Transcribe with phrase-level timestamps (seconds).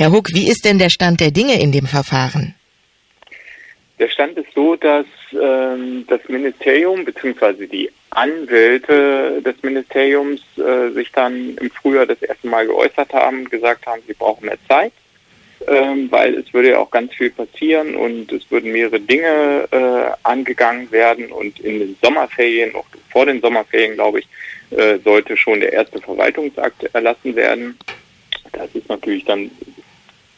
[0.00, 2.54] Herr Huck, wie ist denn der Stand der Dinge in dem Verfahren?
[3.98, 5.04] Der Stand ist so, dass
[5.38, 7.66] ähm, das Ministerium bzw.
[7.66, 13.84] die Anwälte des Ministeriums äh, sich dann im Frühjahr das erste Mal geäußert haben, gesagt
[13.84, 14.94] haben, sie brauchen mehr Zeit,
[15.68, 20.12] ähm, weil es würde ja auch ganz viel passieren und es würden mehrere Dinge äh,
[20.22, 24.28] angegangen werden und in den Sommerferien, noch vor den Sommerferien, glaube ich,
[24.70, 27.76] äh, sollte schon der erste Verwaltungsakt erlassen werden.
[28.52, 29.50] Das ist natürlich dann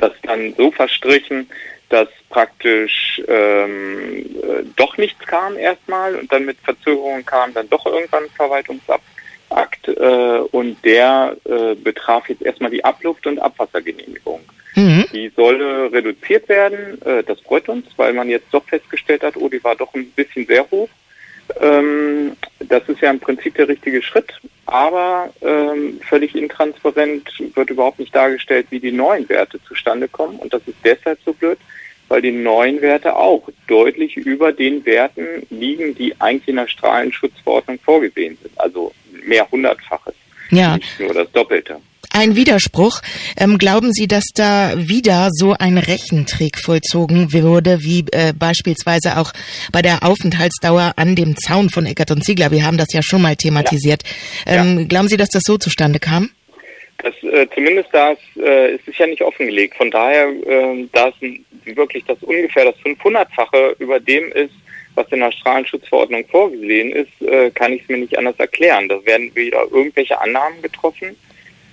[0.00, 1.48] das dann so verstrichen,
[1.88, 7.84] dass praktisch ähm, äh, doch nichts kam erstmal und dann mit Verzögerungen kam dann doch
[7.84, 9.02] irgendwann ein Verwaltungsakt
[9.88, 14.40] äh, und der äh, betraf jetzt erstmal die Abluft- und Abwassergenehmigung.
[14.76, 15.04] Mhm.
[15.12, 19.48] Die solle reduziert werden, äh, das freut uns, weil man jetzt doch festgestellt hat, oh,
[19.48, 20.88] die war doch ein bisschen sehr hoch.
[21.60, 24.32] Ähm, das ist ja im Prinzip der richtige Schritt,
[24.66, 30.38] aber ähm, völlig intransparent wird überhaupt nicht dargestellt, wie die neuen Werte zustande kommen.
[30.38, 31.58] Und das ist deshalb so blöd,
[32.08, 37.78] weil die neuen Werte auch deutlich über den Werten liegen, die eigentlich in der Strahlenschutzverordnung
[37.78, 38.58] vorgesehen sind.
[38.60, 38.92] Also
[39.24, 40.14] mehr hundertfaches,
[40.50, 40.76] ja.
[40.76, 41.80] nicht nur das Doppelte.
[42.12, 43.02] Ein Widerspruch.
[43.38, 49.32] Ähm, glauben Sie, dass da wieder so ein Rechentrick vollzogen wurde, wie äh, beispielsweise auch
[49.70, 52.50] bei der Aufenthaltsdauer an dem Zaun von Eckert und Ziegler?
[52.50, 54.02] Wir haben das ja schon mal thematisiert.
[54.44, 54.56] Ja.
[54.56, 54.84] Ähm, ja.
[54.86, 56.30] Glauben Sie, dass das so zustande kam?
[56.98, 59.76] Das, äh, zumindest da ist, äh, ist es ja nicht offengelegt.
[59.76, 61.14] Von daher, äh, da es
[61.76, 64.54] wirklich das ungefähr das 500-fache über dem ist,
[64.96, 68.88] was in der Strahlenschutzverordnung vorgesehen ist, äh, kann ich es mir nicht anders erklären.
[68.88, 71.16] Da werden wieder irgendwelche Annahmen getroffen,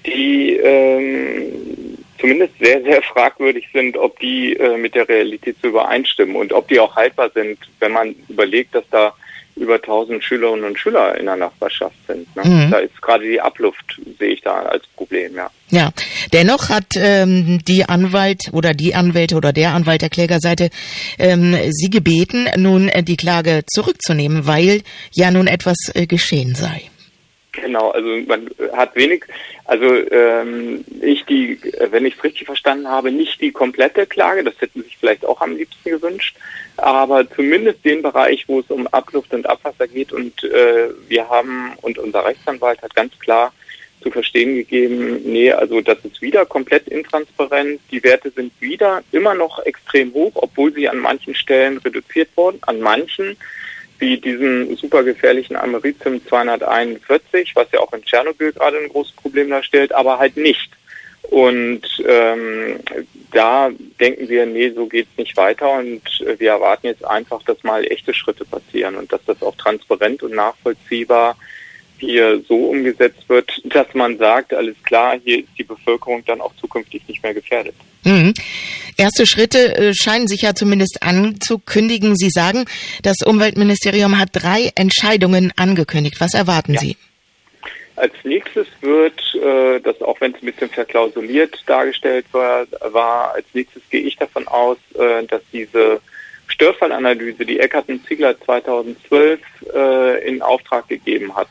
[0.07, 6.35] die ähm, zumindest sehr, sehr fragwürdig sind, ob die äh, mit der Realität zu übereinstimmen
[6.35, 9.13] und ob die auch haltbar sind, wenn man überlegt, dass da
[9.55, 12.33] über 1000 Schülerinnen und Schüler in der Nachbarschaft sind.
[12.35, 12.43] Ne?
[12.45, 12.71] Mhm.
[12.71, 15.49] Da ist gerade die Abluft, sehe ich da als Problem, ja.
[15.69, 15.91] Ja,
[16.31, 20.69] dennoch hat ähm, die Anwalt oder die Anwälte oder der Anwalt der Klägerseite
[21.19, 24.81] ähm, Sie gebeten, nun äh, die Klage zurückzunehmen, weil
[25.13, 26.83] ja nun etwas äh, geschehen sei.
[27.61, 29.25] Genau, also man hat wenig,
[29.65, 31.59] also ähm, ich die,
[31.89, 35.41] wenn ich es richtig verstanden habe, nicht die komplette Klage, das hätten sich vielleicht auch
[35.41, 36.35] am liebsten gewünscht,
[36.77, 41.73] aber zumindest den Bereich, wo es um Abluft und Abwasser geht und äh, wir haben
[41.81, 43.51] und unser Rechtsanwalt hat ganz klar
[44.01, 49.33] zu verstehen gegeben, nee, also das ist wieder komplett intransparent, die Werte sind wieder immer
[49.33, 53.35] noch extrem hoch, obwohl sie an manchen Stellen reduziert wurden, an manchen
[53.99, 59.49] wie diesen super gefährlichen Americium 241, was ja auch in Tschernobyl gerade ein großes Problem
[59.49, 60.71] darstellt, aber halt nicht.
[61.29, 62.79] Und ähm,
[63.31, 63.69] da
[63.99, 66.01] denken wir, nee, so geht's nicht weiter und
[66.37, 70.33] wir erwarten jetzt einfach, dass mal echte Schritte passieren und dass das auch transparent und
[70.33, 71.35] nachvollziehbar
[71.99, 76.55] hier so umgesetzt wird, dass man sagt, alles klar, hier ist die Bevölkerung dann auch
[76.55, 77.75] zukünftig nicht mehr gefährdet.
[78.03, 78.33] Mhm.
[78.97, 82.15] Erste Schritte äh, scheinen sich ja zumindest anzukündigen.
[82.15, 82.65] Sie sagen,
[83.03, 86.19] das Umweltministerium hat drei Entscheidungen angekündigt.
[86.19, 86.79] Was erwarten ja.
[86.79, 86.97] Sie?
[87.95, 93.45] Als nächstes wird, äh, das auch wenn es ein bisschen verklausuliert dargestellt war, war, als
[93.53, 95.99] nächstes gehe ich davon aus, äh, dass diese
[96.47, 99.39] Störfallanalyse, die Eckert und Ziegler 2012
[99.75, 101.49] äh, in Auftrag gegeben hat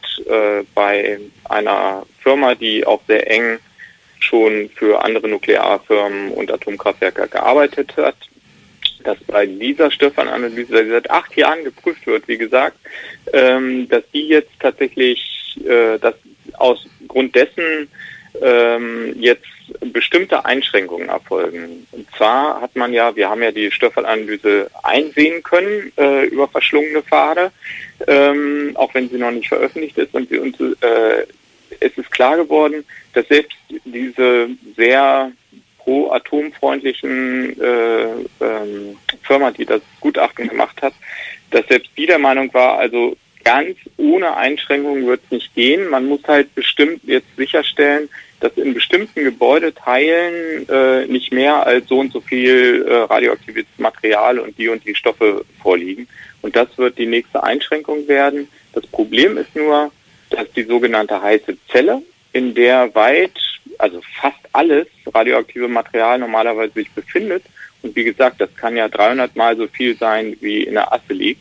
[0.75, 3.59] bei einer Firma, die auch sehr eng
[4.27, 8.17] schon für andere Nuklearfirmen und Atomkraftwerke gearbeitet hat,
[9.05, 12.77] dass bei dieser Störfallanalyse, die seit acht Jahren geprüft wird, wie gesagt,
[13.33, 16.15] ähm, dass die jetzt tatsächlich, äh, dass
[16.55, 17.89] aus Grund dessen
[18.43, 19.47] ähm, jetzt
[19.93, 21.87] bestimmte Einschränkungen erfolgen.
[21.93, 27.03] Und zwar hat man ja, wir haben ja die Störfallanalyse einsehen können äh, über verschlungene
[27.03, 27.51] Pfade,
[28.07, 30.15] ähm, auch wenn sie noch nicht veröffentlicht ist.
[30.15, 31.27] Und, und äh,
[31.81, 33.57] es ist klar geworden, dass selbst
[33.97, 35.33] diese sehr
[35.79, 38.05] pro-atomfreundlichen äh,
[38.41, 40.95] ähm, Firma, die das Gutachten gemacht hat,
[41.51, 45.89] dass selbst die der Meinung war, also ganz ohne Einschränkungen wird es nicht gehen.
[45.89, 48.09] Man muss halt bestimmt jetzt sicherstellen,
[48.41, 54.41] dass in bestimmten Gebäudeteilen äh, nicht mehr als so und so viel äh, radioaktives Material
[54.41, 56.09] und die und die Stoffe vorliegen.
[56.43, 58.49] Und das wird die nächste Einschränkung werden.
[58.73, 59.93] Das Problem ist nur,
[60.31, 62.03] dass die sogenannte heiße Zelle,
[62.33, 63.39] in der weit,
[63.79, 67.45] also fast alles radioaktive Material normalerweise sich befindet,
[67.83, 71.13] und wie gesagt, das kann ja 300 mal so viel sein, wie in der Asse
[71.13, 71.41] liegt,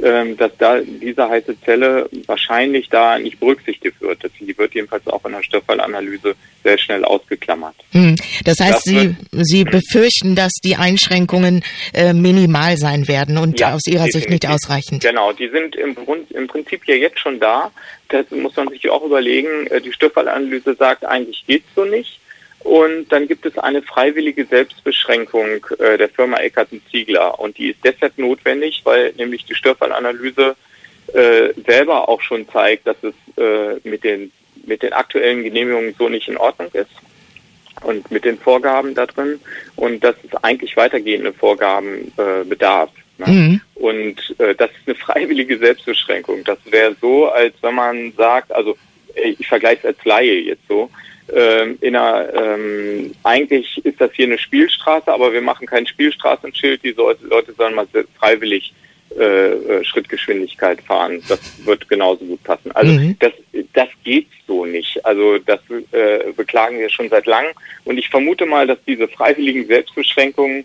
[0.00, 4.18] dass da diese heiße Zelle wahrscheinlich da nicht berücksichtigt wird.
[4.40, 7.74] Die wird jedenfalls auch in der Störfallanalyse sehr schnell ausgeklammert.
[7.90, 8.16] Hm.
[8.44, 13.74] Das heißt, das Sie, Sie befürchten, dass die Einschränkungen äh, minimal sein werden und ja,
[13.74, 14.06] aus Ihrer.
[14.12, 15.02] Sicht nicht ausreichend.
[15.02, 15.96] Genau, die sind im,
[16.30, 17.70] im Prinzip ja jetzt schon da.
[18.08, 19.66] Das muss man sich auch überlegen.
[19.68, 22.20] Äh, die Störfallanalyse sagt, eigentlich geht's so nicht.
[22.64, 27.38] Und dann gibt es eine freiwillige Selbstbeschränkung äh, der Firma Eckert Ziegler.
[27.40, 30.54] Und die ist deshalb notwendig, weil nämlich die Störfallanalyse
[31.12, 34.30] äh, selber auch schon zeigt, dass es äh, mit, den,
[34.64, 36.90] mit den aktuellen Genehmigungen so nicht in Ordnung ist
[37.82, 39.40] und mit den Vorgaben da drin
[39.76, 42.90] und dass es eigentlich weitergehende Vorgaben äh, bedarf.
[43.18, 43.26] Ne?
[43.26, 43.60] Mhm.
[43.74, 46.44] Und äh, das ist eine freiwillige Selbstbeschränkung.
[46.44, 48.76] Das wäre so, als wenn man sagt, also
[49.14, 50.90] ich vergleiche es als Laie jetzt so,
[51.32, 56.82] ähm, in einer, ähm, eigentlich ist das hier eine Spielstraße, aber wir machen kein Spielstraßenschild,
[56.82, 57.86] die Leute sollen mal
[58.18, 58.72] freiwillig
[59.18, 61.22] äh, äh, Schrittgeschwindigkeit fahren.
[61.28, 62.72] Das wird genauso gut passen.
[62.72, 63.16] Also mhm.
[63.18, 63.32] das,
[63.74, 65.04] das geht so nicht.
[65.04, 65.60] Also das
[65.92, 67.52] äh, beklagen wir schon seit langem.
[67.84, 70.64] Und ich vermute mal, dass diese freiwilligen Selbstbeschränkungen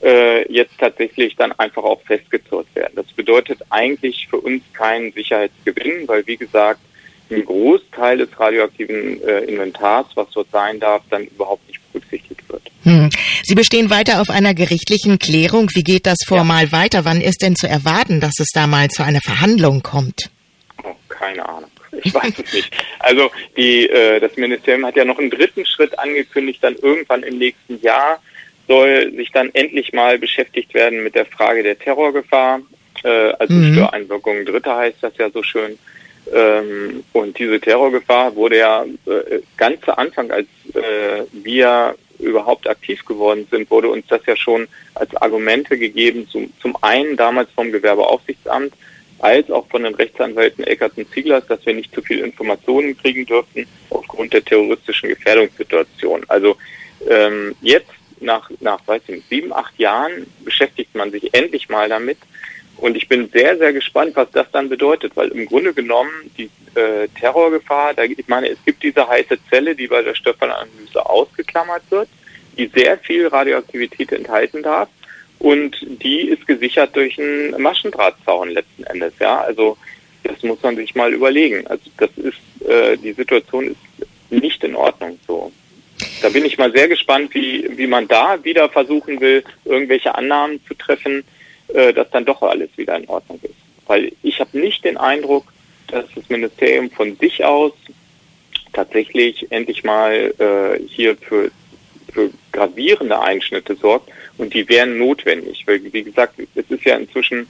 [0.00, 2.92] äh, jetzt tatsächlich dann einfach auch festgezurrt werden.
[2.94, 6.80] Das bedeutet eigentlich für uns keinen Sicherheitsgewinn, weil wie gesagt,
[7.30, 12.62] ein Großteil des radioaktiven äh, Inventars, was dort sein darf, dann überhaupt nicht berücksichtigt wird.
[12.84, 13.10] Hm.
[13.42, 15.68] Sie bestehen weiter auf einer gerichtlichen Klärung.
[15.74, 16.72] Wie geht das formal ja.
[16.72, 17.04] weiter?
[17.04, 20.30] Wann ist denn zu erwarten, dass es da mal zu einer Verhandlung kommt?
[20.84, 21.70] Oh, keine Ahnung.
[22.02, 22.70] Ich weiß es nicht.
[22.98, 27.38] Also die, äh, das Ministerium hat ja noch einen dritten Schritt angekündigt, dann irgendwann im
[27.38, 28.20] nächsten Jahr
[28.66, 32.60] soll sich dann endlich mal beschäftigt werden mit der Frage der Terrorgefahr.
[33.02, 33.72] Äh, also mhm.
[33.72, 35.78] Störeinwirkungen Dritter heißt das ja so schön.
[36.32, 43.04] Ähm, und diese Terrorgefahr wurde ja äh, ganz zu Anfang, als äh, wir überhaupt aktiv
[43.04, 47.70] geworden sind, wurde uns das ja schon als Argumente gegeben, zum, zum einen damals vom
[47.70, 48.72] Gewerbeaufsichtsamt,
[49.20, 53.26] als auch von den Rechtsanwälten Eckert und Zieglers, dass wir nicht zu viel Informationen kriegen
[53.26, 56.24] dürften aufgrund der terroristischen Gefährdungssituation.
[56.28, 56.56] Also
[57.08, 57.90] ähm, jetzt
[58.20, 62.18] nach, nach weiß ich nicht, sieben, acht Jahren beschäftigt man sich endlich mal damit
[62.78, 66.48] und ich bin sehr, sehr gespannt, was das dann bedeutet, weil im Grunde genommen die
[66.74, 71.82] äh, Terrorgefahr, da, ich meine, es gibt diese heiße Zelle, die bei der Stoffanalyse ausgeklammert
[71.90, 72.08] wird,
[72.56, 74.88] die sehr viel Radioaktivität enthalten darf
[75.40, 79.12] und die ist gesichert durch einen Maschendrahtzaun letzten Endes.
[79.18, 79.76] Ja, also
[80.22, 81.66] das muss man sich mal überlegen.
[81.66, 85.52] Also das ist äh, die Situation ist nicht in Ordnung so.
[86.22, 90.60] Da bin ich mal sehr gespannt, wie wie man da wieder versuchen will, irgendwelche Annahmen
[90.66, 91.24] zu treffen
[91.74, 93.54] äh, dass dann doch alles wieder in Ordnung ist.
[93.86, 95.52] Weil ich habe nicht den Eindruck,
[95.88, 97.72] dass das Ministerium von sich aus
[98.72, 101.50] tatsächlich endlich mal äh, hier für,
[102.12, 105.64] für gravierende Einschnitte sorgt und die wären notwendig.
[105.66, 107.46] Weil, wie gesagt, es ist ja inzwischen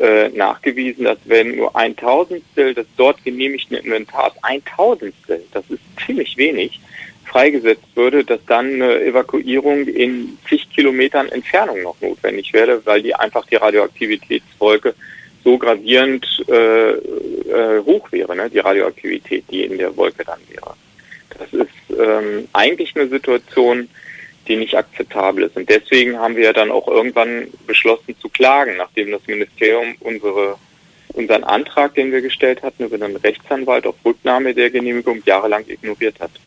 [0.00, 5.80] äh, nachgewiesen, dass wenn nur ein Tausendstel des dort genehmigten Inventars, ein Tausendstel, das ist
[6.04, 6.80] ziemlich wenig,
[7.36, 13.14] freigesetzt würde, dass dann eine Evakuierung in zig Kilometern Entfernung noch notwendig wäre, weil die
[13.14, 14.94] einfach die Radioaktivitätswolke
[15.44, 18.48] so gravierend äh, äh, hoch wäre, ne?
[18.48, 20.74] die Radioaktivität, die in der Wolke dann wäre.
[21.38, 23.90] Das ist ähm, eigentlich eine Situation,
[24.48, 25.56] die nicht akzeptabel ist.
[25.56, 30.56] Und deswegen haben wir ja dann auch irgendwann beschlossen zu klagen, nachdem das Ministerium unsere
[31.16, 36.20] unseren Antrag, den wir gestellt hatten, über einen Rechtsanwalt auf Rücknahme der Genehmigung jahrelang ignoriert
[36.20, 36.30] hat.